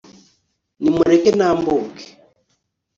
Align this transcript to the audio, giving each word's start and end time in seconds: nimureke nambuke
nimureke 0.81 1.29
nambuke 1.37 2.05